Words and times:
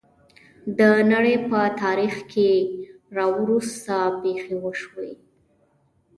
د 0.79 0.81
نړۍ 1.11 1.35
په 1.49 1.59
تاریخ 1.81 2.15
کې 2.31 2.49
راوروسته 3.17 3.95
پېښې 4.21 4.55
وشوې. 4.63 5.11